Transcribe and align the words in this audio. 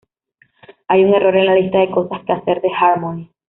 Hay 0.87 1.03
un 1.05 1.13
error 1.13 1.35
en 1.35 1.45
la 1.45 1.53
lista 1.53 1.77
de 1.77 1.91
"cosas 1.91 2.25
que 2.25 2.33
hacer" 2.33 2.59
de 2.63 2.71
Harmony. 2.75 3.29